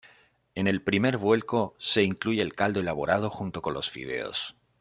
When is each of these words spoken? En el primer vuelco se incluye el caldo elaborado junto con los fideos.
En 0.55 0.65
el 0.65 0.81
primer 0.81 1.17
vuelco 1.19 1.75
se 1.77 2.01
incluye 2.01 2.41
el 2.41 2.53
caldo 2.55 2.79
elaborado 2.79 3.29
junto 3.29 3.61
con 3.61 3.75
los 3.75 3.91
fideos. 3.91 4.55